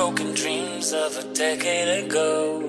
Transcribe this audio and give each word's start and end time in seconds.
broken 0.00 0.32
dreams 0.32 0.94
of 0.94 1.10
a 1.18 1.24
decade 1.34 2.04
ago, 2.04 2.62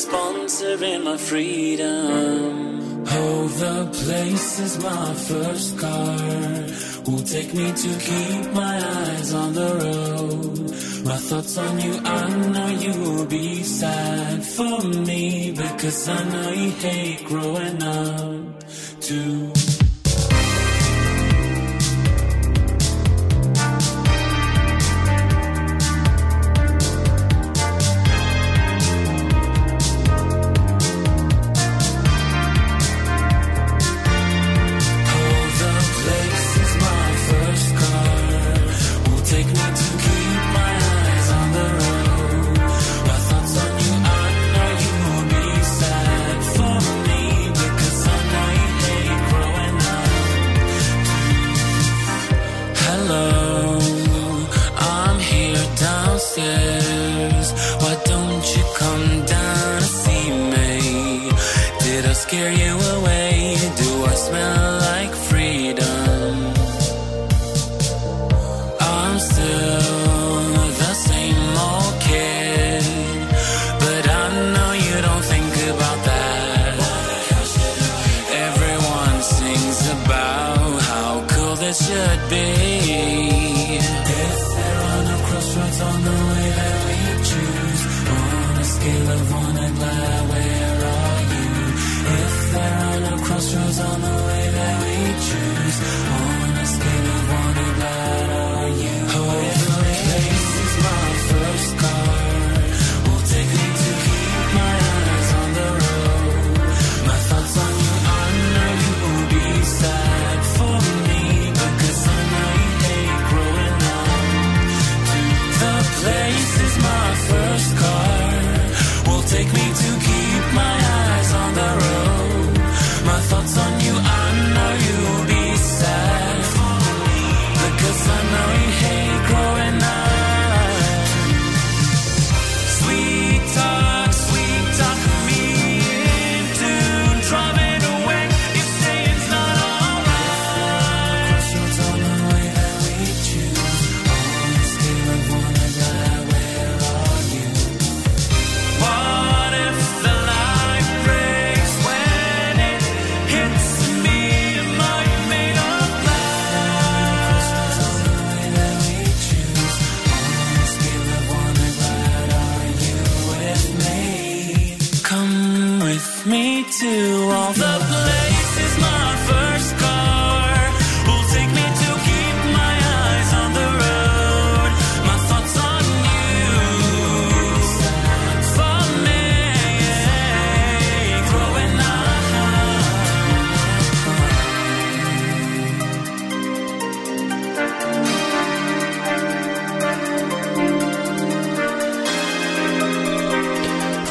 sponsoring 0.00 1.04
my 1.04 1.18
freedom. 1.18 3.04
Oh, 3.06 3.46
the 3.64 3.78
place 4.00 4.58
is 4.58 4.74
my 4.82 5.12
first 5.28 5.78
car. 5.78 6.16
Will 7.06 7.24
take 7.34 7.52
me 7.52 7.66
to 7.84 7.90
keep 8.08 8.52
my 8.54 8.76
eyes 9.00 9.34
on 9.34 9.52
the 9.52 9.70
road. 9.84 11.04
My 11.04 11.18
thoughts 11.28 11.58
on 11.58 11.78
you, 11.78 11.94
I 12.20 12.22
know 12.54 12.68
you 12.84 12.94
will 13.02 13.26
be 13.26 13.62
sad 13.62 14.42
for 14.42 14.78
me 15.08 15.52
because 15.52 16.08
I 16.08 16.20
know 16.32 16.50
you 16.52 16.70
hate 16.70 17.22
growing 17.26 17.82
up 17.82 18.64
too. 19.02 19.57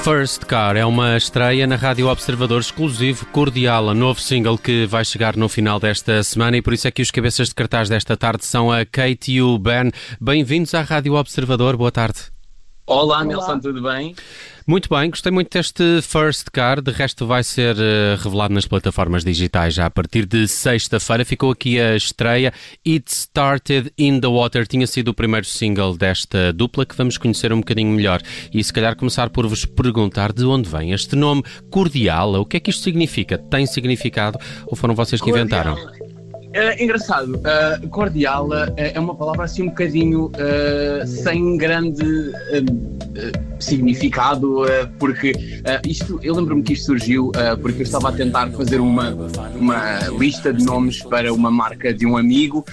First 0.07 0.45
Car 0.45 0.77
é 0.77 0.85
uma 0.85 1.17
estreia 1.17 1.67
na 1.67 1.75
Rádio 1.75 2.07
Observador 2.07 2.61
exclusivo 2.61 3.25
Cordial, 3.25 3.89
a 3.89 3.93
novo 3.93 4.21
single 4.21 4.57
que 4.57 4.85
vai 4.85 5.03
chegar 5.03 5.35
no 5.35 5.49
final 5.49 5.81
desta 5.81 6.23
semana 6.23 6.55
e 6.55 6.61
por 6.61 6.71
isso 6.71 6.87
é 6.87 6.91
que 6.91 7.01
os 7.01 7.11
cabeças 7.11 7.49
de 7.49 7.55
cartaz 7.55 7.89
desta 7.89 8.15
tarde 8.15 8.45
são 8.45 8.71
a 8.71 8.85
Kate 8.85 9.33
e 9.33 9.41
o 9.41 9.59
Ben. 9.59 9.91
Bem-vindos 10.21 10.73
à 10.73 10.81
Rádio 10.81 11.15
Observador, 11.15 11.75
boa 11.75 11.91
tarde. 11.91 12.36
Olá, 12.87 13.21
Nelson, 13.25 13.59
tudo 13.59 13.81
bem? 13.81 14.15
Muito 14.65 14.87
bem, 14.89 15.09
gostei 15.09 15.29
muito 15.29 15.49
deste 15.51 16.01
First 16.01 16.47
Car, 16.53 16.81
de 16.81 16.89
resto 16.89 17.27
vai 17.27 17.43
ser 17.43 17.75
uh, 17.75 18.21
revelado 18.23 18.53
nas 18.53 18.65
plataformas 18.65 19.25
digitais 19.25 19.73
já 19.73 19.85
a 19.85 19.89
partir 19.89 20.25
de 20.25 20.47
sexta-feira. 20.47 21.25
Ficou 21.25 21.51
aqui 21.51 21.77
a 21.81 21.97
estreia 21.97 22.53
It 22.87 23.11
Started 23.11 23.91
in 23.97 24.21
the 24.21 24.27
Water, 24.27 24.65
tinha 24.65 24.87
sido 24.87 25.09
o 25.09 25.13
primeiro 25.13 25.45
single 25.45 25.97
desta 25.97 26.53
dupla 26.53 26.85
que 26.85 26.95
vamos 26.95 27.17
conhecer 27.17 27.51
um 27.51 27.59
bocadinho 27.59 27.91
melhor 27.91 28.21
e 28.53 28.63
se 28.63 28.71
calhar 28.71 28.95
começar 28.95 29.29
por 29.31 29.45
vos 29.45 29.65
perguntar 29.65 30.31
de 30.31 30.45
onde 30.45 30.69
vem 30.69 30.93
este 30.93 31.13
nome 31.13 31.43
Cordial, 31.69 32.35
o 32.35 32.45
que 32.45 32.55
é 32.55 32.59
que 32.61 32.69
isto 32.69 32.83
significa? 32.83 33.37
Tem 33.37 33.65
significado 33.65 34.39
ou 34.65 34.77
foram 34.77 34.95
vocês 34.95 35.19
que 35.19 35.29
Cordial. 35.29 35.45
inventaram? 35.45 35.96
É 36.53 36.81
engraçado, 36.81 37.35
uh, 37.35 37.87
cordial 37.89 38.47
uh, 38.47 38.73
é 38.77 38.99
uma 38.99 39.13
palavra 39.15 39.43
assim 39.43 39.63
um 39.63 39.69
bocadinho 39.69 40.27
uh, 40.27 41.05
sem 41.05 41.57
grande 41.57 42.05
significado, 43.59 44.65
porque 44.99 45.33
isto, 45.87 46.19
eu 46.21 46.35
lembro-me 46.35 46.61
que 46.61 46.73
isto 46.73 46.85
surgiu 46.85 47.31
porque 47.63 47.79
eu 47.79 47.83
estava 47.83 48.09
a 48.09 48.11
tentar 48.11 48.51
fazer 48.51 48.79
uma, 48.79 49.09
uma 49.55 49.99
lista 50.19 50.53
de 50.53 50.63
nomes 50.63 51.01
para 51.01 51.33
uma 51.33 51.49
marca 51.49 51.91
de 51.91 52.05
um 52.05 52.15
amigo 52.15 52.63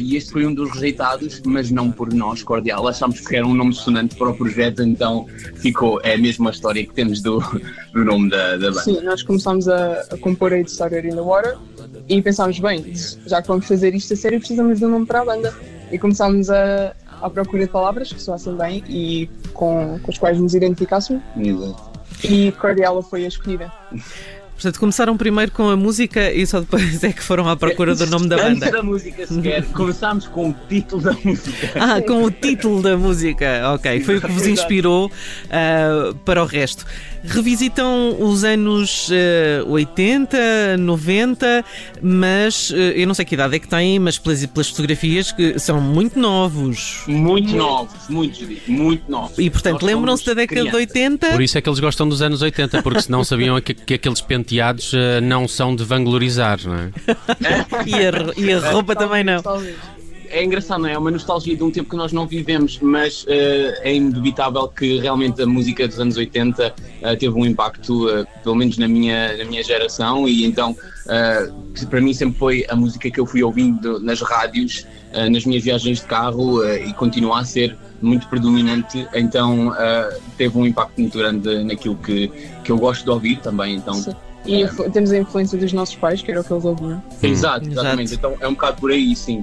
e 0.00 0.16
este 0.16 0.32
foi 0.32 0.44
um 0.44 0.52
dos 0.52 0.72
rejeitados, 0.72 1.40
mas 1.46 1.70
não 1.70 1.92
por 1.92 2.12
nós, 2.12 2.42
cordial. 2.42 2.88
Achámos 2.88 3.20
que 3.20 3.36
era 3.36 3.46
um 3.46 3.54
nome 3.54 3.72
sonante 3.72 4.16
para 4.16 4.30
o 4.30 4.34
projeto, 4.34 4.82
então 4.82 5.26
ficou, 5.54 6.00
é 6.02 6.14
a 6.14 6.18
mesma 6.18 6.50
história 6.50 6.84
que 6.84 6.92
temos 6.92 7.22
do, 7.22 7.38
do 7.92 8.04
nome 8.04 8.30
da, 8.30 8.56
da 8.56 8.70
banda. 8.70 8.82
Sim, 8.82 9.00
nós 9.02 9.22
começámos 9.22 9.68
a, 9.68 10.00
a 10.10 10.18
compor 10.18 10.52
a 10.52 10.56
It 10.56 10.68
Started 10.72 11.06
in 11.06 11.14
the 11.14 11.22
Water 11.22 11.56
e 12.08 12.20
pensámos, 12.20 12.58
bem, 12.58 12.84
já 13.26 13.40
que 13.40 13.48
vamos 13.48 13.66
fazer 13.66 13.94
isto 13.94 14.12
a 14.12 14.16
sério, 14.16 14.38
precisamos 14.38 14.78
de 14.78 14.84
um 14.84 14.90
nome 14.90 15.06
para 15.06 15.20
a 15.20 15.24
banda. 15.24 15.54
E 15.90 15.98
começámos 15.98 16.50
a, 16.50 16.94
à 17.20 17.30
procura 17.30 17.64
de 17.64 17.70
palavras 17.70 18.12
que 18.12 18.20
soassem 18.20 18.56
bem 18.56 18.82
e 18.88 19.28
com, 19.52 19.98
com 20.02 20.10
as 20.10 20.18
quais 20.18 20.38
nos 20.38 20.54
identificássemos. 20.54 21.22
Exato. 21.36 21.94
E 22.24 22.52
Cordiala 22.52 23.02
foi 23.02 23.24
a 23.24 23.28
escolhida. 23.28 23.72
Portanto, 24.54 24.78
começaram 24.78 25.16
primeiro 25.16 25.50
com 25.50 25.68
a 25.68 25.76
música 25.76 26.30
e 26.32 26.46
só 26.46 26.60
depois 26.60 27.02
é 27.02 27.12
que 27.12 27.22
foram 27.22 27.48
à 27.48 27.56
procura 27.56 27.94
do 27.94 28.06
nome 28.06 28.28
da 28.28 28.36
Antes 28.36 28.60
banda. 28.60 28.70
da 28.70 28.82
música 28.82 29.26
sequer, 29.26 29.64
começámos 29.74 30.28
com 30.28 30.50
o 30.50 30.54
título 30.68 31.02
da 31.02 31.12
música. 31.24 31.70
Ah, 31.74 32.00
com 32.00 32.22
o 32.22 32.30
título 32.30 32.80
da 32.80 32.96
música, 32.96 33.72
ok. 33.74 34.00
Foi 34.00 34.18
o 34.18 34.20
que 34.20 34.30
vos 34.30 34.46
inspirou 34.46 35.10
ah, 35.50 36.14
para 36.24 36.42
o 36.42 36.46
resto. 36.46 36.86
Revisitam 37.26 38.16
os 38.20 38.44
anos 38.44 39.10
ah, 39.10 39.64
80, 39.66 40.76
90, 40.78 41.64
mas 42.02 42.72
ah, 42.72 42.76
eu 42.76 43.06
não 43.06 43.14
sei 43.14 43.24
que 43.24 43.34
idade 43.34 43.56
é 43.56 43.58
que 43.58 43.68
têm, 43.68 43.98
mas 43.98 44.18
pelas, 44.18 44.44
pelas 44.46 44.68
fotografias 44.68 45.32
que 45.32 45.58
são 45.58 45.80
muito 45.80 46.18
novos. 46.18 47.02
Muito 47.06 47.54
novos, 47.54 48.08
muito, 48.08 48.46
muito 48.68 49.10
novos. 49.10 49.38
E 49.38 49.48
portanto, 49.50 49.84
lembram-se 49.84 50.26
da 50.26 50.34
década 50.34 50.62
de 50.62 50.68
crianças. 50.68 50.94
80? 50.94 51.30
Por 51.30 51.42
isso 51.42 51.58
é 51.58 51.60
que 51.60 51.68
eles 51.68 51.80
gostam 51.80 52.08
dos 52.08 52.22
anos 52.22 52.42
80, 52.42 52.82
porque 52.82 53.02
senão 53.02 53.24
sabiam 53.24 53.60
que, 53.60 53.74
que 53.74 53.94
aqueles 53.94 54.20
penteados 54.20 54.92
eh, 54.94 55.20
não 55.20 55.48
são 55.48 55.74
de 55.74 55.84
vanglorizar, 55.84 56.58
não 56.64 56.74
é? 56.74 56.90
E 57.86 57.94
a, 57.94 58.46
e 58.48 58.52
a 58.52 58.70
roupa 58.70 58.94
também 58.94 59.24
não. 59.24 59.42
Talvez. 59.42 59.76
É 60.34 60.42
engraçado, 60.42 60.80
não 60.80 60.88
é? 60.88 60.94
É 60.94 60.98
uma 60.98 61.12
nostalgia 61.12 61.56
de 61.56 61.62
um 61.62 61.70
tempo 61.70 61.88
que 61.88 61.94
nós 61.94 62.12
não 62.12 62.26
vivemos, 62.26 62.80
mas 62.82 63.24
eh, 63.28 63.78
é 63.84 63.94
indubitável 63.94 64.66
que 64.66 64.98
realmente 64.98 65.40
a 65.40 65.46
música 65.46 65.86
dos 65.86 66.00
anos 66.00 66.16
80 66.16 66.74
eh, 67.02 67.14
teve 67.14 67.38
um 67.38 67.46
impacto, 67.46 68.10
eh, 68.10 68.26
pelo 68.42 68.56
menos 68.56 68.76
na 68.76 68.88
minha, 68.88 69.36
na 69.36 69.44
minha 69.44 69.62
geração, 69.62 70.28
e 70.28 70.44
então 70.44 70.76
para 71.88 72.00
mim 72.00 72.12
sempre 72.12 72.36
foi 72.36 72.66
a 72.68 72.74
música 72.74 73.08
que 73.10 73.20
eu 73.20 73.26
fui 73.26 73.44
ouvindo 73.44 74.00
nas 74.00 74.22
rádios, 74.22 74.86
nas 75.30 75.44
minhas 75.44 75.62
viagens 75.62 76.00
de 76.00 76.06
carro, 76.06 76.64
e 76.66 76.92
continua 76.94 77.40
a 77.40 77.44
ser 77.44 77.76
muito 78.00 78.26
predominante, 78.26 79.06
então 79.12 79.70
teve 80.38 80.56
um 80.58 80.64
impacto 80.66 80.98
muito 80.98 81.18
grande 81.18 81.62
naquilo 81.62 81.96
que, 81.96 82.28
que 82.64 82.72
eu 82.72 82.78
gosto 82.78 83.04
de 83.04 83.10
ouvir 83.10 83.38
também, 83.40 83.76
então... 83.76 83.94
Sim. 83.94 84.14
E 84.46 84.66
temos 84.90 85.10
a 85.10 85.18
influência 85.18 85.58
dos 85.58 85.72
nossos 85.72 85.94
pais, 85.96 86.20
que 86.20 86.30
era 86.30 86.40
o 86.40 86.44
que 86.44 86.52
eles 86.52 86.64
ouviam. 86.64 87.02
Exato, 87.22 87.66
Exato. 87.66 87.68
exatamente. 87.68 88.14
Então 88.14 88.34
é 88.40 88.48
um 88.48 88.52
bocado 88.52 88.78
por 88.78 88.90
aí, 88.90 89.14
sim. 89.16 89.42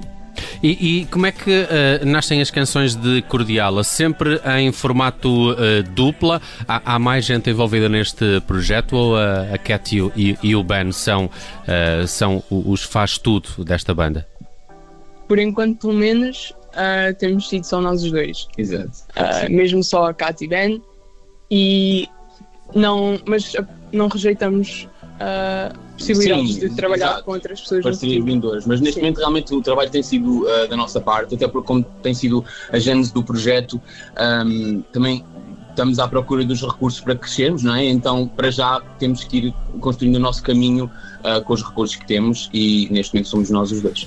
E, 0.62 1.00
e 1.00 1.06
como 1.06 1.26
é 1.26 1.32
que 1.32 1.50
eh, 1.68 2.04
nascem 2.04 2.40
as 2.40 2.50
canções 2.50 2.94
de 2.94 3.22
Cordiala? 3.22 3.82
Sempre 3.84 4.40
em 4.58 4.72
formato 4.72 5.54
eh, 5.58 5.82
dupla? 5.82 6.40
Há, 6.66 6.94
há 6.94 6.98
mais 6.98 7.24
gente 7.24 7.50
envolvida 7.50 7.88
neste 7.88 8.40
projeto 8.46 8.94
ou 8.96 9.16
a, 9.16 9.54
a 9.54 9.58
Cat 9.58 9.94
e, 9.96 10.02
o- 10.02 10.12
e- 10.16 10.38
e 10.42 10.56
o 10.56 10.62
Ben 10.62 10.90
são, 10.92 11.30
eh, 11.66 12.04
são 12.06 12.42
os 12.50 12.82
faz-tudo 12.82 13.64
desta 13.64 13.94
banda? 13.94 14.26
Por 15.28 15.38
enquanto, 15.38 15.80
pelo 15.80 15.94
menos, 15.94 16.52
temos 17.18 17.48
sido 17.48 17.64
só 17.64 17.80
nós 17.80 18.02
os 18.02 18.10
dois. 18.10 18.46
Exato. 18.58 18.90
Mesmo 19.50 19.82
só 19.82 20.06
a 20.10 20.14
Kat 20.14 20.44
e 20.44 20.48
Ben. 20.48 20.82
E 21.50 22.08
não, 22.74 23.18
mas 23.26 23.54
não 23.92 24.08
rejeitamos 24.08 24.88
ah, 25.20 25.72
possibilidades 25.96 26.54
Sim, 26.54 26.60
de 26.60 26.74
trabalhar 26.74 27.06
exato. 27.06 27.24
com 27.24 27.32
outras 27.32 27.60
pessoas. 27.60 27.82
parcerias 27.82 28.24
vindouras, 28.24 28.66
mas 28.66 28.80
neste 28.80 28.94
Sim. 28.94 29.00
momento 29.02 29.18
realmente 29.18 29.54
o 29.54 29.62
trabalho 29.62 29.90
tem 29.90 30.02
sido 30.02 30.44
uh, 30.44 30.68
da 30.68 30.76
nossa 30.76 31.00
parte, 31.00 31.34
até 31.34 31.46
porque 31.46 31.66
como 31.66 31.82
tem 32.02 32.14
sido 32.14 32.44
a 32.70 32.78
gênese 32.78 33.12
do 33.12 33.22
projeto, 33.22 33.80
um, 34.46 34.82
também 34.92 35.24
estamos 35.70 35.98
à 35.98 36.06
procura 36.06 36.44
dos 36.44 36.60
recursos 36.60 37.00
para 37.00 37.16
crescermos, 37.16 37.62
não 37.62 37.74
é? 37.74 37.84
Então, 37.86 38.28
para 38.28 38.50
já, 38.50 38.80
temos 38.98 39.24
que 39.24 39.38
ir 39.38 39.54
construindo 39.80 40.16
o 40.16 40.20
nosso 40.20 40.42
caminho 40.42 40.90
uh, 41.20 41.42
com 41.42 41.52
os 41.54 41.62
recursos 41.62 41.96
que 41.96 42.06
temos 42.06 42.50
e 42.52 42.88
neste 42.90 43.14
momento 43.14 43.28
somos 43.28 43.50
nós 43.50 43.72
os 43.72 43.80
dois. 43.80 44.06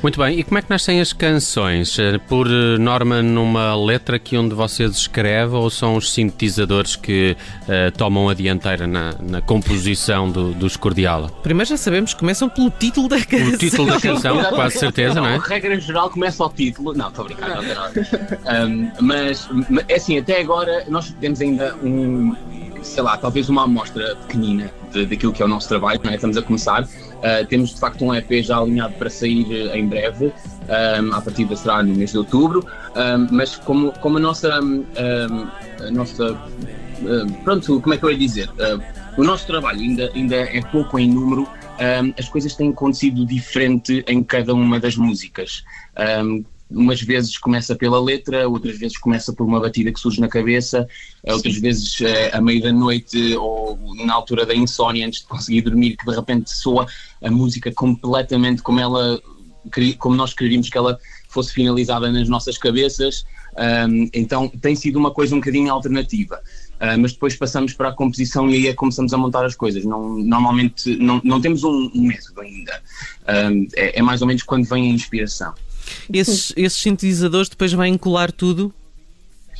Muito 0.00 0.20
bem, 0.20 0.38
e 0.38 0.44
como 0.44 0.56
é 0.58 0.62
que 0.62 0.70
nascem 0.70 1.00
as 1.00 1.12
canções? 1.12 1.98
Eh, 1.98 2.18
Por 2.28 2.46
eh, 2.46 2.78
norma 2.78 3.20
numa 3.20 3.74
letra 3.74 4.16
que 4.16 4.38
um 4.38 4.48
de 4.48 4.54
vocês 4.54 4.92
escreve 4.96 5.56
ou 5.56 5.68
são 5.68 5.96
os 5.96 6.12
sintetizadores 6.12 6.94
que 6.94 7.36
eh, 7.66 7.90
tomam 7.90 8.28
a 8.28 8.34
dianteira 8.34 8.86
na, 8.86 9.12
na 9.20 9.40
composição 9.40 10.30
do, 10.30 10.52
dos 10.52 10.76
Cordiala? 10.76 11.28
Primeiro 11.42 11.68
já 11.68 11.76
sabemos 11.76 12.14
que 12.14 12.20
começam 12.20 12.48
pelo 12.48 12.70
título 12.70 13.08
da 13.08 13.18
canção. 13.24 13.48
O 13.48 13.58
título 13.58 13.88
da 13.90 14.00
canção, 14.00 14.44
quase 14.54 14.78
certeza, 14.78 15.14
não 15.20 15.26
é? 15.26 15.34
A 15.34 15.40
regra 15.40 15.80
geral 15.80 16.08
começa 16.10 16.44
ao 16.44 16.50
título. 16.50 16.94
Não, 16.94 17.08
estou 17.08 17.24
a 17.24 17.26
brincar, 17.26 17.48
não 17.56 17.64
tem 17.64 17.74
nada. 17.74 18.66
Um, 18.68 18.90
mas, 19.00 19.48
mas, 19.68 19.84
é 19.88 19.96
assim, 19.96 20.16
até 20.16 20.40
agora 20.40 20.84
nós 20.88 21.10
temos 21.20 21.40
ainda 21.40 21.74
um, 21.82 22.36
sei 22.82 23.02
lá, 23.02 23.16
talvez 23.16 23.48
uma 23.48 23.64
amostra 23.64 24.14
pequenina 24.28 24.70
de- 24.92 25.06
daquilo 25.06 25.32
que 25.32 25.42
é 25.42 25.44
o 25.44 25.48
nosso 25.48 25.66
trabalho, 25.68 26.00
não 26.04 26.12
é? 26.12 26.14
Estamos 26.14 26.36
a 26.36 26.42
começar. 26.42 26.86
Uh, 27.18 27.44
temos 27.46 27.74
de 27.74 27.80
facto 27.80 28.04
um 28.04 28.14
EP 28.14 28.30
já 28.42 28.58
alinhado 28.58 28.94
para 28.94 29.10
sair 29.10 29.44
uh, 29.44 29.74
em 29.74 29.88
breve, 29.88 30.26
um, 30.26 31.12
à 31.12 31.20
partida 31.20 31.56
será 31.56 31.82
no 31.82 31.94
mês 31.94 32.12
de 32.12 32.18
outubro, 32.18 32.64
um, 32.94 33.26
mas 33.30 33.56
como, 33.56 33.92
como 34.00 34.18
a 34.18 34.20
nossa, 34.20 34.60
um, 34.60 34.84
a 35.80 35.90
nossa 35.90 36.38
pronto, 37.44 37.80
como 37.80 37.94
é 37.94 37.96
que 37.96 38.04
eu 38.04 38.10
ia 38.10 38.18
dizer? 38.18 38.48
Uh, 38.50 38.80
o 39.16 39.24
nosso 39.24 39.46
trabalho 39.46 39.80
ainda, 39.80 40.12
ainda 40.14 40.36
é 40.36 40.60
pouco 40.70 40.98
em 40.98 41.08
número, 41.08 41.48
as 42.16 42.28
coisas 42.28 42.54
têm 42.54 42.70
acontecido 42.70 43.24
diferente 43.26 44.04
em 44.06 44.22
cada 44.22 44.54
uma 44.54 44.78
das 44.78 44.96
músicas. 44.96 45.64
Um, 46.70 46.82
umas 46.82 47.00
vezes 47.00 47.38
começa 47.38 47.74
pela 47.74 48.00
letra, 48.00 48.48
outras 48.48 48.78
vezes 48.78 48.98
começa 48.98 49.32
por 49.32 49.44
uma 49.44 49.60
batida 49.60 49.92
que 49.92 50.00
surge 50.00 50.20
na 50.20 50.28
cabeça, 50.28 50.86
outras 51.24 51.56
vezes 51.58 52.00
eh, 52.00 52.30
à 52.32 52.40
meia 52.40 52.62
da 52.62 52.72
noite 52.72 53.36
ou 53.36 53.78
na 54.04 54.14
altura 54.14 54.44
da 54.44 54.54
insónia, 54.54 55.06
antes 55.06 55.20
de 55.20 55.26
conseguir 55.26 55.62
dormir, 55.62 55.96
que 55.96 56.04
de 56.04 56.14
repente 56.14 56.50
soa 56.50 56.86
a 57.22 57.30
música 57.30 57.72
completamente 57.72 58.62
como 58.62 58.80
ela 58.80 59.20
como 59.98 60.14
nós 60.14 60.32
queríamos 60.32 60.70
que 60.70 60.78
ela 60.78 60.98
fosse 61.28 61.52
finalizada 61.52 62.10
nas 62.10 62.28
nossas 62.28 62.56
cabeças. 62.56 63.24
Um, 63.58 64.08
então 64.14 64.48
tem 64.48 64.74
sido 64.76 64.98
uma 64.98 65.10
coisa 65.10 65.34
um 65.34 65.38
bocadinho 65.38 65.72
alternativa. 65.72 66.40
Uh, 66.76 66.96
mas 66.98 67.12
depois 67.12 67.34
passamos 67.34 67.72
para 67.72 67.88
a 67.88 67.92
composição 67.92 68.48
e 68.48 68.54
aí 68.54 68.66
é 68.68 68.74
começamos 68.74 69.12
a 69.12 69.18
montar 69.18 69.44
as 69.44 69.56
coisas. 69.56 69.84
Não, 69.84 70.16
normalmente 70.16 70.96
não, 70.96 71.20
não 71.24 71.40
temos 71.40 71.64
um, 71.64 71.90
um 71.94 72.02
método 72.02 72.40
ainda. 72.40 72.80
Um, 73.28 73.66
é, 73.74 73.98
é 73.98 74.02
mais 74.02 74.22
ou 74.22 74.28
menos 74.28 74.42
quando 74.42 74.64
vem 74.64 74.90
a 74.90 74.94
inspiração. 74.94 75.52
Esses, 76.12 76.52
esses 76.56 76.78
sintetizadores 76.78 77.48
depois 77.48 77.72
vêm 77.72 77.96
colar 77.96 78.32
tudo. 78.32 78.72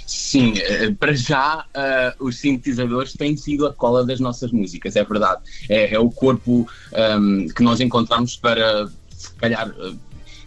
Sim, 0.07 0.55
eh, 0.57 0.91
para 0.99 1.13
já 1.13 1.67
eh, 1.75 2.15
os 2.19 2.39
sintetizadores 2.39 3.13
têm 3.13 3.37
sido 3.37 3.67
a 3.67 3.73
cola 3.75 4.07
das 4.07 4.19
nossas 4.19 4.51
músicas, 4.51 4.97
é 4.97 5.05
verdade. 5.05 5.43
É, 5.69 5.95
é 5.95 5.99
o 5.99 6.11
corpo 6.11 6.67
ehm, 6.95 7.49
que 7.49 7.63
nós 7.63 7.79
encontramos 7.79 8.35
para, 8.35 8.89
se 9.11 9.31
calhar, 9.35 9.71
eh, 9.79 9.93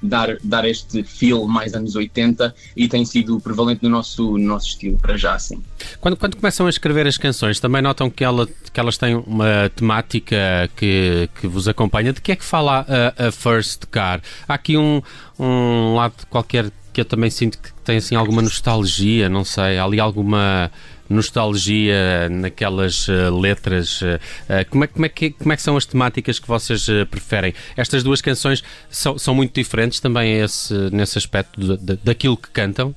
dar, 0.01 0.38
dar 0.44 0.65
este 0.65 1.03
feel 1.03 1.48
mais 1.48 1.74
anos 1.74 1.95
80 1.95 2.53
e 2.75 2.88
tem 2.88 3.06
sido 3.06 3.39
prevalente 3.39 3.83
no 3.83 3.89
nosso, 3.89 4.38
no 4.38 4.48
nosso 4.48 4.68
estilo, 4.68 4.98
para 4.98 5.18
já, 5.18 5.38
sim. 5.38 5.62
Quando, 6.00 6.18
quando 6.18 6.36
começam 6.36 6.65
a 6.65 6.69
escrever 6.69 7.07
as 7.07 7.18
canções, 7.18 7.59
também 7.59 7.81
notam 7.81 8.09
que, 8.09 8.24
ela, 8.24 8.48
que 8.48 8.80
elas 8.80 8.98
têm 8.98 9.15
uma 9.15 9.69
temática 9.75 10.69
que, 10.75 11.30
que 11.39 11.48
vos 11.48 11.68
acompanha. 11.68 12.13
De 12.13 12.21
que 12.21 12.31
é 12.31 12.36
que 12.36 12.45
fala 12.45 12.86
a, 12.88 13.27
a 13.27 13.31
First 13.31 13.86
Car? 13.92 14.21
Há 14.48 14.53
aqui 14.53 14.77
um, 14.77 15.01
um 15.39 15.95
lado 15.95 16.13
qualquer 16.30 16.71
que 16.94 17.01
eu 17.01 17.06
também 17.06 17.30
sinto 17.30 17.57
que 17.57 17.71
tem 17.86 17.97
assim 17.97 18.15
alguma 18.15 18.42
nostalgia, 18.42 19.30
não 19.30 19.45
sei, 19.45 19.78
há 19.78 19.83
ali 19.85 19.99
alguma 19.99 20.69
nostalgia 21.11 22.30
naquelas 22.30 23.07
eh, 23.09 23.30
letras. 23.30 24.01
eh, 24.01 24.19
eh, 24.49 24.63
como, 24.65 24.83
é, 24.83 24.87
como, 24.87 25.06
é 25.06 25.09
que, 25.09 25.31
como 25.31 25.53
é 25.53 25.56
que 25.56 25.61
são 25.61 25.77
as 25.77 25.85
temáticas 25.85 26.39
que 26.39 26.47
vocês 26.47 26.87
preferem? 27.09 27.53
Estas 27.77 28.03
duas 28.03 28.21
canções 28.21 28.63
são, 28.89 29.18
são 29.18 29.33
muito 29.35 29.53
diferentes 29.53 29.99
também 29.99 30.39
esse, 30.39 30.73
nesse 30.91 31.18
aspecto 31.18 31.59
da- 31.59 31.94
da- 31.94 31.99
daquilo 32.03 32.35
que 32.37 32.49
cantam? 32.49 32.95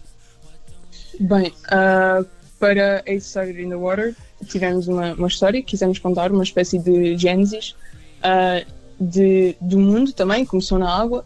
Bem, 1.20 1.52
ah, 1.70 2.24
para 2.58 3.02
A 3.06 3.12
Started 3.14 3.60
in 3.60 3.68
the 3.68 3.76
Water 3.76 4.14
tivemos 4.48 4.88
uma, 4.88 5.14
uma 5.14 5.28
história, 5.28 5.62
quisemos 5.62 5.98
contar 5.98 6.30
uma 6.32 6.42
espécie 6.42 6.78
de 6.78 7.16
gênesis 7.16 7.74
ah, 8.22 8.62
de, 9.00 9.54
do 9.60 9.78
mundo 9.78 10.12
também, 10.12 10.44
começou 10.44 10.78
na 10.78 10.90
água 10.92 11.24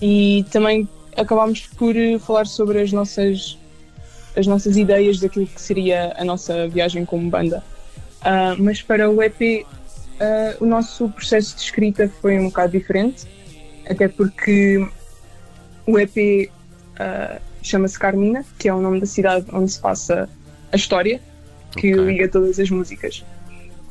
e 0.00 0.44
também 0.52 0.88
acabámos 1.16 1.60
por 1.76 1.94
falar 2.20 2.46
sobre 2.46 2.80
as 2.80 2.92
nossas, 2.92 3.57
as 4.38 4.46
nossas 4.46 4.76
ideias 4.76 5.18
daquilo 5.18 5.46
que 5.46 5.60
seria 5.60 6.14
a 6.16 6.24
nossa 6.24 6.68
viagem 6.68 7.04
como 7.04 7.28
banda. 7.28 7.62
Ah, 8.22 8.54
mas 8.56 8.80
para 8.80 9.10
o 9.10 9.20
EP, 9.22 9.66
ah, 10.20 10.56
o 10.60 10.66
nosso 10.66 11.08
processo 11.08 11.56
de 11.56 11.62
escrita 11.62 12.10
foi 12.20 12.38
um 12.38 12.46
bocado 12.46 12.72
diferente, 12.72 13.26
até 13.88 14.06
porque 14.06 14.86
o 15.86 15.98
EP 15.98 16.50
ah, 16.98 17.40
chama-se 17.62 17.98
Carmina, 17.98 18.44
que 18.58 18.68
é 18.68 18.74
o 18.74 18.80
nome 18.80 19.00
da 19.00 19.06
cidade 19.06 19.46
onde 19.52 19.72
se 19.72 19.80
passa 19.80 20.28
a 20.72 20.76
história 20.76 21.20
que 21.76 21.92
Ok. 21.94 22.06
liga 22.06 22.28
todas 22.28 22.60
as 22.60 22.70
músicas. 22.70 23.24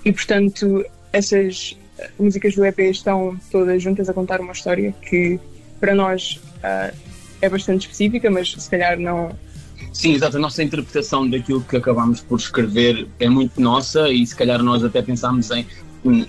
E 0.06 0.13
portanto, 0.13 0.86
essas 1.12 1.77
músicas 2.18 2.56
do 2.56 2.66
EP 2.66 2.80
estão 2.80 3.38
todas 3.51 3.82
juntas 3.84 4.08
a 4.08 4.13
contar 4.13 4.39
uma 4.39 4.54
história 4.54 4.94
que 5.01 5.39
para 5.80 5.94
nós 5.94 6.39
é 7.42 7.50
bastante 7.50 7.82
específica, 7.82 8.30
mas 8.30 8.51
se 8.54 8.70
calhar 8.70 8.98
não. 9.00 9.32
Sim, 9.98 10.13
exato. 10.13 10.38
A 10.38 10.39
nossa 10.39 10.62
interpretação 10.63 11.27
daquilo 11.30 11.62
que 11.62 11.75
acabámos 11.75 12.22
por 12.22 12.38
escrever 12.39 13.08
é 13.20 13.27
muito 13.27 13.60
nossa 13.60 14.10
e 14.10 14.25
se 14.25 14.36
calhar 14.36 14.62
nós 14.62 14.84
até 14.84 15.01
pensámos 15.01 15.50
em, 15.51 15.66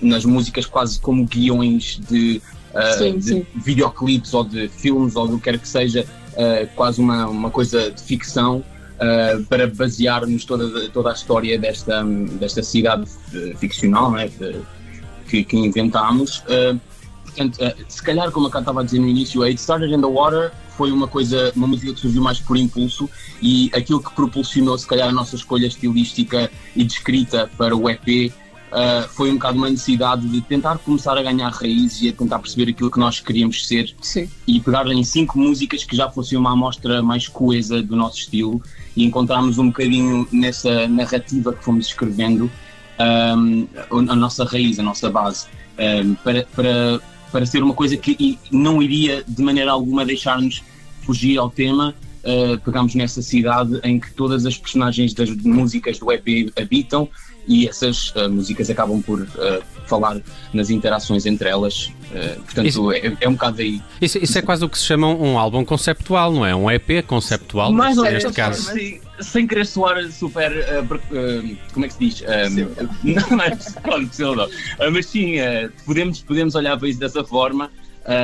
nas 0.01 0.25
músicas 0.25 0.65
quase 0.65 0.99
como 0.99 1.25
guiões 1.25 1.99
de, 2.09 2.41
ah, 2.73 2.93
Sim, 2.97 3.17
de 3.17 3.23
sim. 3.23 3.45
videoclipes 3.55 4.33
ou 4.33 4.43
de 4.43 4.67
filmes 4.69 5.15
ou 5.15 5.27
do 5.27 5.37
que 5.37 5.43
quer 5.43 5.59
que 5.59 5.67
seja, 5.67 6.05
ah, 6.35 6.67
quase 6.75 6.99
uma, 6.99 7.27
uma 7.27 7.49
coisa 7.51 7.91
de 7.91 8.01
ficção 8.01 8.63
ah, 8.99 9.39
para 9.47 9.67
basearmos 9.67 10.45
toda, 10.45 10.89
toda 10.89 11.11
a 11.11 11.13
história 11.13 11.57
desta, 11.59 12.03
desta 12.03 12.63
cidade 12.63 13.07
eh, 13.33 13.53
ficcional, 13.59 14.17
é? 14.17 14.27
De- 14.27 14.61
que, 15.29 15.43
que 15.43 15.55
inventámos. 15.55 16.39
Uh, 16.39 16.79
portanto, 17.29 17.57
uh, 17.57 17.85
se 17.87 18.01
calhar, 18.01 18.31
como 18.31 18.47
a 18.47 18.51
Cá 18.51 18.59
estava 18.59 18.81
a 18.81 18.83
dizer 18.83 18.99
no 18.99 19.07
início, 19.07 19.43
It 19.43 19.59
Started 19.59 19.93
in 19.93 20.01
the 20.01 20.07
Water 20.07 20.51
foi 20.77 20.91
uma 20.91 21.07
coisa, 21.07 21.51
uma 21.55 21.67
música 21.67 21.93
que 21.93 21.99
surgiu 21.99 22.21
mais 22.21 22.39
por 22.39 22.55
impulso 22.57 23.09
e 23.41 23.69
aquilo 23.73 24.01
que 24.01 24.13
propulsionou, 24.13 24.77
se 24.77 24.87
calhar, 24.87 25.09
a 25.09 25.11
nossa 25.11 25.35
escolha 25.35 25.67
estilística 25.67 26.49
e 26.75 26.83
de 26.83 26.93
escrita 26.93 27.49
para 27.57 27.75
o 27.75 27.89
EP 27.89 28.31
uh, 28.71 29.07
foi 29.09 29.29
um 29.29 29.33
bocado 29.33 29.57
uma 29.57 29.69
necessidade 29.69 30.27
de 30.27 30.41
tentar 30.41 30.77
começar 30.79 31.17
a 31.17 31.21
ganhar 31.21 31.49
raízes 31.49 32.01
e 32.01 32.09
a 32.09 32.13
tentar 32.13 32.39
perceber 32.39 32.71
aquilo 32.71 32.89
que 32.89 32.99
nós 32.99 33.19
queríamos 33.19 33.67
ser 33.67 33.93
Sim. 34.01 34.29
e 34.47 34.59
pegar 34.59 34.87
em 34.87 35.03
cinco 35.03 35.37
músicas 35.37 35.83
que 35.83 35.95
já 35.95 36.09
fossem 36.09 36.37
uma 36.37 36.53
amostra 36.53 37.01
mais 37.01 37.27
coesa 37.27 37.81
do 37.81 37.95
nosso 37.95 38.19
estilo 38.19 38.61
e 38.95 39.03
encontrarmos 39.03 39.57
um 39.57 39.67
bocadinho 39.67 40.27
nessa 40.31 40.87
narrativa 40.87 41.53
que 41.53 41.63
fomos 41.63 41.87
escrevendo 41.87 42.49
um, 42.99 43.67
a 44.09 44.15
nossa 44.15 44.43
raiz, 44.43 44.79
a 44.79 44.83
nossa 44.83 45.09
base, 45.09 45.47
um, 45.77 46.15
para, 46.15 46.45
para, 46.55 47.01
para 47.31 47.45
ser 47.45 47.63
uma 47.63 47.73
coisa 47.73 47.95
que 47.97 48.37
não 48.51 48.81
iria 48.81 49.23
de 49.27 49.41
maneira 49.41 49.71
alguma 49.71 50.05
deixar-nos 50.05 50.63
fugir 51.01 51.37
ao 51.37 51.49
tema. 51.49 51.95
Uh, 52.19 52.59
pegamos 52.59 52.95
nessa 52.95 53.21
cidade 53.21 53.79
em 53.83 53.97
que 53.99 54.11
todas 54.11 54.45
as 54.45 54.57
personagens 54.57 55.13
das 55.13 55.29
músicas 55.29 55.97
do 55.97 56.11
EP 56.11 56.51
habitam 56.59 57.07
e 57.47 57.67
essas 57.67 58.13
uh, 58.15 58.29
músicas 58.29 58.69
acabam 58.69 59.01
por 59.01 59.21
uh, 59.21 59.27
falar 59.87 60.21
nas 60.53 60.69
interações 60.69 61.25
entre 61.25 61.49
elas. 61.49 61.91
Uh, 62.11 62.41
portanto, 62.41 62.67
isso, 62.67 62.91
é, 62.91 63.17
é, 63.19 63.27
um 63.27 63.33
bocado 63.33 63.61
aí. 63.61 63.81
Isso, 64.01 64.19
isso, 64.19 64.37
é 64.37 64.41
quase 64.41 64.63
o 64.63 64.69
que 64.69 64.77
se 64.77 64.83
chama 64.83 65.07
um 65.07 65.37
álbum 65.39 65.65
conceptual, 65.65 66.31
não 66.31 66.45
é? 66.45 66.55
Um 66.55 66.69
EP 66.69 67.03
conceptual, 67.07 67.71
Mais 67.71 67.97
ou 67.97 68.03
neste 68.03 68.31
caso. 68.33 68.71
Sem, 68.73 69.01
sem 69.21 69.47
querer 69.47 69.65
soar 69.65 70.11
super. 70.11 70.51
como 71.73 71.85
é 71.85 71.87
que 71.87 71.93
se 71.93 71.99
diz? 71.99 72.23
não, 73.03 73.29
não 73.37 73.43
é 73.43 73.55
pseudo, 74.05 74.49
mas 74.91 75.05
sim, 75.05 75.35
podemos, 75.85 76.21
podemos 76.21 76.55
olhar 76.55 76.77
para 76.77 76.87
isso 76.87 76.99
dessa 76.99 77.23
forma. 77.23 77.71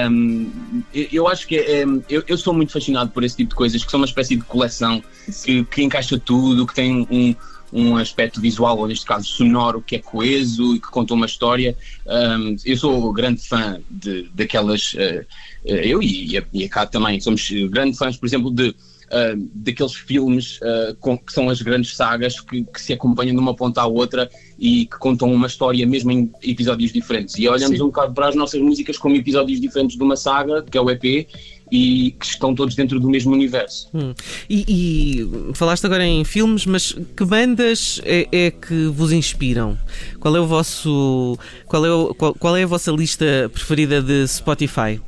Um, 0.10 0.52
eu 0.94 1.28
acho 1.28 1.46
que 1.48 1.58
é, 1.58 1.84
eu, 2.10 2.24
eu, 2.28 2.38
sou 2.38 2.54
muito 2.54 2.72
fascinado 2.72 3.12
por 3.12 3.24
esse 3.24 3.38
tipo 3.38 3.50
de 3.50 3.56
coisas 3.56 3.84
que 3.84 3.92
são 3.92 4.00
uma 4.00 4.08
espécie 4.08 4.36
de 4.36 4.42
coleção 4.44 5.04
que, 5.44 5.64
que 5.66 5.84
encaixa 5.84 6.18
tudo, 6.18 6.66
que 6.66 6.74
tem 6.74 7.06
um, 7.12 7.36
um 7.72 7.98
aspecto 7.98 8.42
visual, 8.42 8.78
ou 8.80 8.88
neste 8.88 9.06
caso 9.06 9.28
sonoro, 9.28 9.82
que 9.82 9.98
é 9.98 10.00
coeso 10.00 10.76
e 10.76 10.80
que 10.80 10.88
conta 10.88 11.14
uma 11.14 11.26
história. 11.26 11.78
Um, 12.06 12.56
eu 12.66 12.78
sou 12.78 13.14
grande 13.14 13.48
fã 13.48 13.80
de, 13.90 14.30
daquelas. 14.34 14.94
Uh, 14.94 15.26
eu 15.66 16.02
e 16.02 16.38
a, 16.38 16.44
e 16.54 16.64
a 16.64 16.70
Kat 16.70 16.92
também 16.92 17.20
somos 17.20 17.48
grandes 17.70 18.00
fãs, 18.00 18.18
por 18.18 18.26
exemplo, 18.26 18.50
de. 18.50 18.76
Uh, 19.06 19.50
daqueles 19.54 19.94
filmes 19.94 20.60
uh, 20.62 20.96
com, 21.00 21.18
que 21.18 21.32
são 21.32 21.48
as 21.50 21.62
grandes 21.62 21.96
sagas 21.96 22.40
que, 22.42 22.64
que, 22.64 22.82
se 22.82 22.92
acompanham 22.94 23.36
de 23.36 23.40
uma 23.40 23.56
ponta 23.56 23.82
à 23.82 23.86
outra 23.86 24.30
e 24.58 24.88
que 24.88 24.98
contam 24.98 25.32
uma 25.32 25.46
história 25.48 25.86
mesmo 25.86 26.12
em 26.12 26.32
episódios 26.42 26.92
diferentes. 26.92 27.38
E 27.38 27.48
olhamos 27.48 27.78
Sim. 27.78 27.84
um 27.84 27.88
bocado 27.88 28.14
para 28.14 28.30
as 28.30 28.36
nossas 28.36 28.60
músicas 28.60 28.98
como 28.98 29.16
episódios 29.16 29.62
diferentes 29.62 29.96
de 29.96 30.04
uma 30.04 30.16
saga, 30.16 30.64
que 30.64 30.78
é 30.78 30.82
o 30.82 30.90
EP, 30.90 31.28
e 31.72 32.12
que 32.20 32.26
estão 32.26 32.54
todos 32.54 32.76
dentro 32.76 33.00
do 33.00 33.10
mesmo 33.10 33.34
universo. 33.34 33.90
Hum. 33.94 34.14
E, 34.50 34.66
e, 34.68 35.54
falaste 35.54 35.86
agora 35.86 36.06
em 36.06 36.24
filmes, 36.24 36.66
mas 36.66 36.94
que 37.16 37.26
bandas 37.26 38.00
é, 38.04 38.28
é, 38.32 38.52
que 38.52 38.88
vos 38.88 39.12
inspiram? 39.12 39.78
Qual 40.20 40.36
é 40.36 40.40
o 40.40 40.46
vosso 40.46 41.38
qual 41.66 41.86
é, 41.86 41.92
o, 41.92 42.14
qual, 42.14 42.34
qual 42.36 42.58
é 42.58 42.64
a 42.64 42.68
vossa 42.68 42.92
lista 42.92 43.50
preferida 43.54 44.02
de 44.02 44.28
Spotify? 44.28 45.02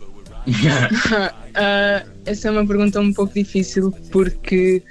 Uh, 0.48 2.10
essa 2.26 2.48
é 2.48 2.52
uma 2.52 2.66
pergunta 2.66 3.00
um 3.00 3.14
pouco 3.14 3.34
difícil 3.34 3.92
porque 4.12 4.82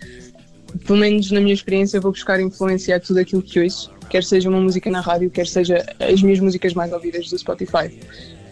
pelo 0.87 0.99
menos 0.99 1.31
na 1.31 1.41
minha 1.41 1.55
experiência 1.55 2.01
vou 2.01 2.13
buscar 2.13 2.41
influenciar 2.41 3.01
tudo 3.01 3.21
aquilo 3.21 3.43
que 3.43 3.61
ouço, 3.61 3.91
quer 4.11 4.23
seja 4.23 4.49
uma 4.49 4.61
música 4.61 4.91
na 4.91 5.01
rádio, 5.01 5.31
quer 5.31 5.47
seja 5.47 5.85
as 6.01 6.23
minhas 6.23 6.41
músicas 6.41 6.75
mais 6.75 6.93
ouvidas 6.93 7.31
do 7.31 7.39
Spotify. 7.39 7.99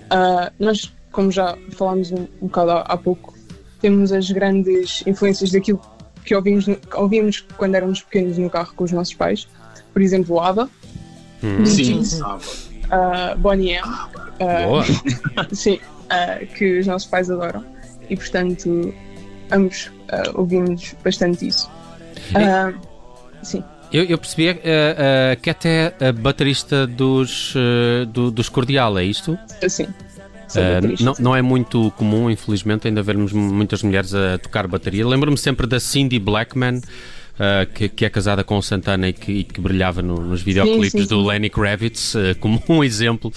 Uh, 0.07 0.51
nós 0.59 0.91
como 1.15 1.31
já 1.31 1.57
falámos 1.71 2.11
um, 2.11 2.27
um 2.43 2.49
bocado 2.49 2.73
há, 2.73 2.81
há, 2.81 2.97
pouco, 2.97 3.33
temos 3.81 4.13
as 4.13 4.31
grandes 4.31 5.03
influências 5.07 5.53
daquilo 5.53 5.81
que 6.25 6.35
ouvimos, 6.35 6.67
ouvimos 6.95 7.47
quando 7.57 7.77
éramos 7.77 8.03
pequenos 8.03 8.37
no 8.37 8.51
carro 8.51 8.75
com 8.75 8.85
os 8.85 8.93
nossos 8.93 9.15
pais. 9.15 9.47
Por 9.93 10.03
exemplo, 10.03 10.35
o 10.35 10.41
ABBA, 10.41 10.69
hum. 11.43 11.65
Sim, 11.65 12.03
uh, 12.95 13.39
Bonnie 13.39 13.73
M, 13.73 13.89
uh, 13.89 14.83
sim, 15.55 15.79
uh, 16.11 16.47
que 16.55 16.79
os 16.79 16.87
nossos 16.87 17.09
pais 17.09 17.31
adoram. 17.31 17.65
E 18.09 18.17
portanto, 18.17 18.95
ambos 19.51 19.91
ouvimos 20.35 20.95
bastante 21.03 21.49
isso. 21.49 21.71
Sim. 23.43 23.65
Eu, 23.91 24.05
eu 24.05 24.19
percebi 24.19 24.61
que 25.41 25.49
até 25.49 25.95
a 26.01 26.13
baterista 26.13 26.87
dos, 26.87 27.55
uh, 27.55 28.05
do, 28.07 28.31
dos 28.31 28.49
Cordial, 28.49 28.99
é 28.99 29.05
isto? 29.05 29.39
Sim. 29.69 29.87
Uh, 30.55 31.03
não, 31.03 31.15
não, 31.19 31.37
é 31.37 31.43
muito 31.43 31.91
comum, 31.93 32.31
infelizmente, 32.31 32.87
ainda 32.87 33.03
vermos 33.03 33.33
muitas 33.33 33.83
mulheres 33.83 34.15
a 34.15 34.39
tocar 34.39 34.67
bateria. 34.67 35.07
Lembro-me 35.07 35.37
sempre 35.37 35.67
da 35.67 35.81
Cindy 35.81 36.19
Blackman. 36.19 36.81
Uh, 37.35 37.67
que, 37.73 37.89
que, 37.89 38.05
é 38.05 38.11
casada 38.11 38.45
com 38.45 38.57
o 38.57 38.63
Santana 38.63 39.09
e 39.09 39.13
que, 39.13 39.33
e 39.33 39.43
que 39.43 39.61
brilhava 39.61 40.01
no, 40.01 40.15
nos 40.15 40.41
videoclipes 40.41 41.09
do 41.09 41.21
Lenny 41.21 41.51
Kravitz, 41.51 42.15
uh, 42.15 42.19
como 42.39 42.63
um 42.69 42.83
exemplo. 42.85 43.33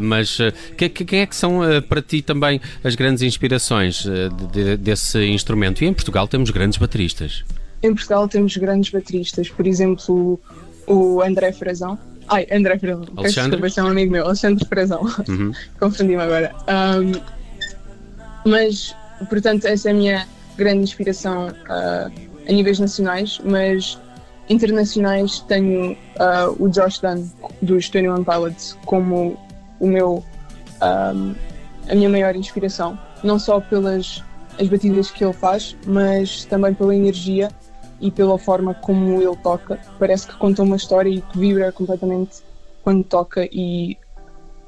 mas 0.00 0.38
que, 0.76 0.88
que, 0.88 1.04
quem 1.04 1.20
é 1.20 1.26
que 1.26 1.34
são 1.34 1.60
para 1.88 2.00
ti 2.00 2.22
também 2.22 2.60
as 2.84 2.94
grandes 2.94 3.24
inspirações 3.24 4.06
de, 4.52 4.76
desse 4.76 5.18
instrumento? 5.26 5.82
E 5.82 5.86
em 5.88 5.92
Portugal 5.92 6.28
temos 6.28 6.50
grandes 6.50 6.78
bateristas. 6.78 7.44
Em 7.82 7.92
Portugal 7.92 8.28
temos 8.28 8.56
grandes 8.56 8.90
bateristas, 8.90 9.48
por 9.48 9.66
exemplo, 9.66 10.40
o 10.86 11.20
André 11.20 11.52
Frazão 11.52 11.98
Ai, 12.28 12.46
André 12.50 12.78
Frazão. 12.78 13.04
Peço 13.60 13.80
é 13.80 13.82
um 13.82 13.88
amigo 13.88 14.12
meu, 14.12 14.24
Alexandre 14.24 14.64
Frazão. 14.66 15.02
Uhum. 15.28 15.52
Confundi-me 15.78 16.22
agora. 16.22 16.54
Um, 16.68 17.12
mas, 18.48 18.94
portanto, 19.28 19.66
essa 19.66 19.88
é 19.88 19.92
a 19.92 19.94
minha 19.94 20.28
grande 20.56 20.82
inspiração 20.82 21.48
uh, 21.48 22.33
a 22.48 22.52
níveis 22.52 22.78
nacionais, 22.78 23.40
mas 23.44 23.98
internacionais 24.48 25.40
tenho 25.40 25.92
uh, 25.92 26.54
o 26.58 26.68
Josh 26.68 26.98
Dunn 27.00 27.26
dos 27.62 27.88
21 27.88 28.24
Pilots 28.24 28.76
como 28.84 29.38
o 29.80 29.86
meu 29.86 30.22
um, 30.82 31.34
a 31.88 31.94
minha 31.94 32.08
maior 32.08 32.34
inspiração, 32.36 32.98
não 33.22 33.38
só 33.38 33.60
pelas 33.60 34.22
as 34.58 34.68
batidas 34.68 35.10
que 35.10 35.24
ele 35.24 35.32
faz, 35.32 35.76
mas 35.86 36.44
também 36.44 36.72
pela 36.74 36.94
energia 36.94 37.50
e 38.00 38.10
pela 38.10 38.38
forma 38.38 38.74
como 38.74 39.20
ele 39.20 39.36
toca. 39.42 39.80
Parece 39.98 40.26
que 40.26 40.36
conta 40.36 40.62
uma 40.62 40.76
história 40.76 41.08
e 41.08 41.20
que 41.20 41.38
vibra 41.38 41.72
completamente 41.72 42.42
quando 42.82 43.02
toca 43.04 43.48
e 43.50 43.96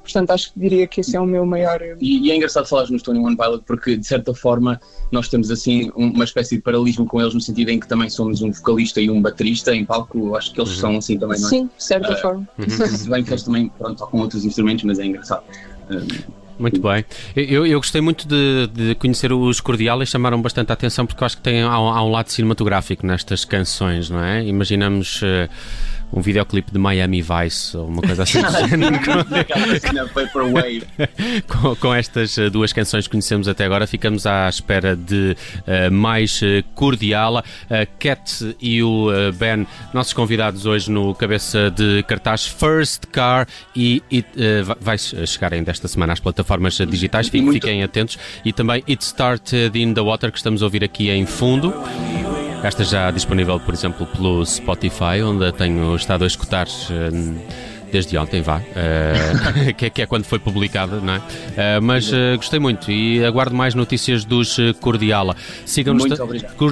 portanto 0.06 0.30
acho 0.30 0.52
que 0.52 0.58
diria 0.58 0.86
que 0.86 1.00
esse 1.00 1.16
é 1.16 1.20
o 1.20 1.26
meu 1.26 1.44
maior. 1.44 1.80
E, 2.00 2.26
e 2.26 2.30
é 2.30 2.36
engraçado 2.36 2.66
falar 2.66 2.88
nos 2.90 3.02
Tony 3.02 3.18
One 3.18 3.36
Pilot 3.36 3.62
porque 3.66 3.96
de 3.96 4.06
certa 4.06 4.34
forma 4.34 4.80
nós 5.10 5.28
temos 5.28 5.50
assim 5.50 5.90
uma 5.94 6.25
espécie 6.25 6.56
de 6.56 6.62
paralelismo 6.62 7.06
com 7.06 7.20
eles 7.20 7.34
no 7.34 7.40
sentido 7.40 7.70
em 7.70 7.78
que 7.78 7.86
também 7.86 8.08
somos 8.08 8.42
um 8.42 8.50
vocalista 8.50 9.00
e 9.00 9.10
um 9.10 9.20
baterista 9.20 9.75
em 9.75 9.84
palco, 9.84 10.34
acho 10.36 10.52
que 10.52 10.60
eles 10.60 10.70
uhum. 10.75 10.80
são 10.80 10.96
assim 10.98 11.18
também, 11.18 11.38
não 11.40 11.46
é? 11.46 11.50
Sim, 11.50 11.70
de 11.76 11.84
certa 11.84 12.12
uh, 12.12 12.20
forma. 12.20 12.48
Uhum. 12.58 12.66
bem 13.10 13.25
que 13.25 13.30
eles 13.30 13.42
também 13.42 13.68
pronto, 13.68 13.98
tocam 13.98 14.20
outros 14.20 14.44
instrumentos, 14.44 14.84
mas 14.84 14.98
é 14.98 15.04
engraçado. 15.04 15.44
Uh, 15.90 16.46
muito 16.58 16.80
bem. 16.80 17.04
Eu, 17.34 17.66
eu 17.66 17.78
gostei 17.78 18.00
muito 18.00 18.26
de, 18.26 18.66
de 18.68 18.94
conhecer 18.94 19.32
os 19.32 19.60
Cordiales, 19.60 20.08
chamaram 20.08 20.40
bastante 20.40 20.70
a 20.70 20.72
atenção 20.72 21.04
porque 21.06 21.22
eu 21.22 21.26
acho 21.26 21.36
que 21.36 21.42
tem, 21.42 21.62
há, 21.62 21.72
há 21.72 22.02
um 22.02 22.10
lado 22.10 22.30
cinematográfico 22.30 23.06
nestas 23.06 23.44
canções, 23.44 24.08
não 24.08 24.22
é? 24.22 24.44
Imaginamos. 24.44 25.20
Uh, 25.22 25.48
um 26.12 26.20
videoclipe 26.20 26.72
de 26.72 26.78
Miami 26.78 27.22
Vice 27.22 27.76
ou 27.76 27.86
uma 27.86 28.02
coisa 28.02 28.22
assim 28.22 28.40
género. 28.68 28.98
com, 31.46 31.76
com 31.76 31.94
estas 31.94 32.38
eh, 32.38 32.50
duas 32.50 32.72
canções 32.72 33.06
que 33.06 33.10
conhecemos 33.10 33.48
até 33.48 33.64
agora, 33.64 33.86
ficamos 33.86 34.26
à 34.26 34.48
espera 34.48 34.96
de 34.96 35.36
uh, 35.66 35.92
mais 35.92 36.40
uh, 36.42 36.62
Cordiala. 36.75 37.44
Uh, 37.64 37.86
Cat 37.98 38.56
e 38.60 38.82
o 38.82 39.10
uh, 39.10 39.32
Ben, 39.32 39.66
nossos 39.92 40.12
convidados 40.12 40.66
hoje 40.66 40.90
no 40.90 41.14
Cabeça 41.14 41.70
de 41.70 42.02
Cartaz 42.04 42.46
First 42.46 43.06
Car 43.06 43.46
e, 43.75 44.02
e 44.10 44.25
vai 44.80 44.98
chegar 44.98 45.52
ainda 45.52 45.70
esta 45.70 45.88
semana 45.88 46.12
às 46.12 46.20
plataformas 46.20 46.75
digitais, 46.75 47.28
fiquem, 47.28 47.52
fiquem 47.52 47.82
atentos. 47.82 48.18
E 48.44 48.52
também 48.52 48.82
It 48.88 49.02
Started 49.04 49.78
in 49.78 49.94
the 49.94 50.00
Water, 50.00 50.30
que 50.30 50.38
estamos 50.38 50.62
a 50.62 50.66
ouvir 50.66 50.84
aqui 50.84 51.10
em 51.10 51.26
fundo. 51.26 51.72
Esta 52.62 52.84
já 52.84 53.10
disponível, 53.10 53.60
por 53.60 53.75
exemplo, 53.75 54.06
pelo 54.06 54.44
Spotify, 54.44 55.22
onde 55.22 55.52
tenho 55.52 55.94
estado 55.94 56.25
a 56.25 56.26
escutar 56.26 56.66
uh, 56.66 57.46
desde 57.92 58.18
ontem, 58.18 58.42
vá, 58.42 58.58
uh, 58.58 59.75
que, 59.76 59.86
é, 59.86 59.90
que, 59.90 60.02
é, 60.02 60.06
quando 60.06 60.25
foi 60.25 60.38
publicada, 60.38 61.00
não 61.00 61.14
é? 61.14 61.18
Uh, 61.18 61.82
mas 61.82 62.10
gostei 62.36 62.58
muito 62.58 62.90
e 62.90 63.25
aguardo 63.25 63.54
mais 63.54 63.75
notícias 63.75 64.25
dos 64.25 64.56
Cordiala. 64.80 65.36
Sigam-nos 65.64 66.04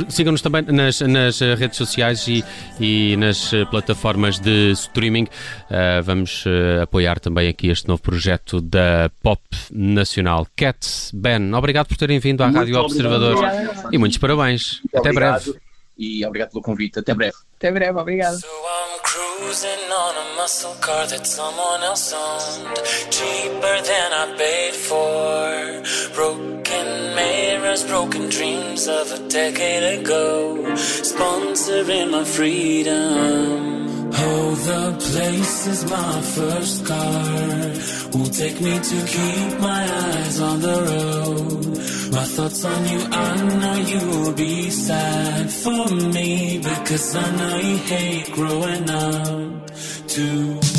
sigam 0.09 0.35
também 0.37 0.63
nas, 0.63 1.01
nas, 1.01 1.41
redes 1.41 1.77
sociais 1.77 2.27
e, 2.27 2.45
e, 2.81 3.17
nas 3.17 3.53
plataformas 3.71 4.41
de 4.41 4.73
streaming. 4.73 5.29
vamos 6.03 6.45
apoiar 6.83 7.21
também 7.21 7.49
aqui 7.49 7.69
este 7.69 7.87
novo 7.87 8.03
projeto 8.03 8.61
da 8.61 9.11
Pop 9.23 9.43
Nacional. 9.71 10.47
Cat, 10.57 10.79
Ben, 11.13 11.55
obrigado 11.55 11.87
por 11.87 11.97
terem 11.97 12.19
vindo 12.19 12.43
à 12.43 12.47
muito 12.47 12.59
Rádio 12.59 12.79
Observador 12.79 13.45
e 13.93 13.99
muitos 13.99 14.19
parabéns. 14.19 14.81
Muito 14.81 14.99
Até 14.99 15.11
obrigado. 15.11 15.45
breve 15.45 15.64
e 15.97 16.25
obrigado 16.25 16.51
pelo 16.51 16.63
convite. 16.63 16.99
Até 16.99 17.15
breve. 17.15 17.37
Até 17.57 17.71
breve, 17.71 17.99
obrigado. 17.99 18.39
So 18.41 18.47
I'm 18.47 19.01
cruising 19.03 19.91
on 19.91 20.17
a 20.17 20.37
muscle 20.37 20.75
car 20.81 21.07
that 21.07 21.27
someone 21.27 21.83
else 21.83 22.13
owned. 22.13 22.77
Cheaper 23.11 23.83
than 23.83 24.13
I 24.13 24.35
paid 24.37 24.75
for. 24.75 26.15
Broken 26.15 27.15
mirrors, 27.15 27.85
broken 27.85 28.29
dreams 28.29 28.89
of 28.89 29.13
a 29.13 29.19
decade 29.29 30.01
ago. 30.01 30.57
Sponsoring 30.75 32.11
my 32.11 32.25
freedom. 32.25 33.75
Oh, 34.17 34.55
the 34.55 34.97
place 34.99 35.67
is 35.67 35.85
my 35.91 36.21
first 36.21 36.87
car. 36.87 38.19
Will 38.19 38.31
take 38.31 38.61
me 38.61 38.79
to 38.79 39.07
keep 39.07 39.61
my 39.61 39.83
eyes 39.83 40.41
on 40.41 40.61
the 40.61 40.83
road. 40.91 41.64
My 42.15 42.23
thoughts 42.23 42.65
on 42.65 42.87
you, 42.87 43.01
I 43.11 43.43
know 43.59 43.75
you 43.75 44.09
will 44.09 44.33
be 44.35 44.71
sad 44.71 45.51
for 45.51 45.89
me 46.15 46.59
because 46.59 47.17
I 47.17 47.37
know 47.37 47.57
you 47.57 47.77
hate 47.77 48.31
growing 48.31 48.89
up 48.89 49.71
too. 50.07 50.74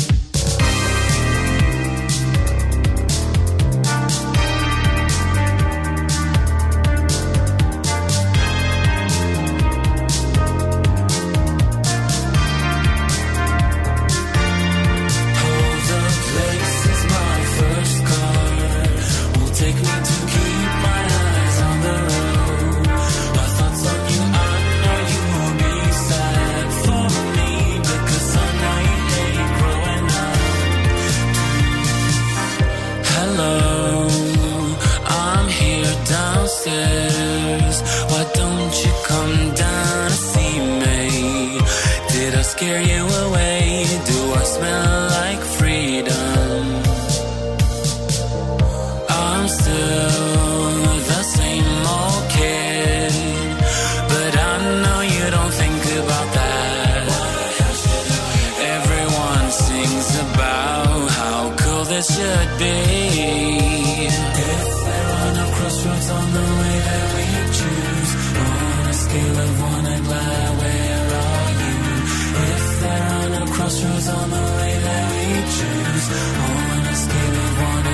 This 61.96 62.08
should 62.16 62.50
be. 62.58 62.76
If 64.04 64.68
there 64.86 65.08
are 65.18 65.32
no 65.40 65.46
crossroads 65.56 66.08
on 66.18 66.26
the 66.36 66.46
way 66.60 66.76
that 66.88 67.06
we 67.16 67.26
choose, 67.58 68.12
on 68.44 68.82
a 68.92 68.94
scale 69.04 69.38
of 69.46 69.52
one 69.72 69.86
and 69.94 70.04
glad, 70.04 70.50
where 70.60 71.06
are 71.24 71.50
you? 71.62 71.76
If 72.52 72.64
there 72.82 73.04
are 73.16 73.28
no 73.38 73.44
crossroads 73.54 74.08
on 74.18 74.26
the 74.36 74.44
way 74.58 74.72
that 74.86 75.04
we 75.14 75.26
choose, 75.56 76.06
on 76.44 76.80
a 76.92 76.96
scale 77.04 77.36
of 77.46 77.52
one 77.72 77.85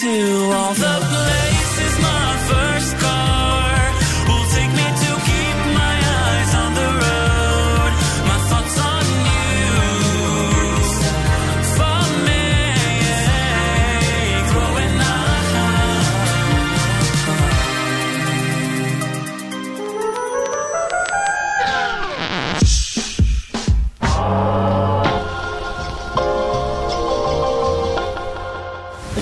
to 0.00 0.06
all 0.54 0.74
the 0.74 0.96
places 1.10 1.94
my 2.00 2.30
first 2.50 2.96
car 2.98 3.92
will 4.28 4.46
take 4.54 4.70
me 4.70 4.86
to 5.02 5.10
keep 5.28 5.56
my 5.74 5.94
eyes 6.22 6.54
on 6.62 6.70
the 6.80 6.88
road. 7.02 7.92
My 8.30 8.38
thoughts 8.48 8.78
on 8.78 9.06
you. 9.26 9.74
For 11.74 12.00
me, 12.26 12.46
growing 14.52 15.00
up. 15.00 15.42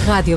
Rádio 0.07 0.37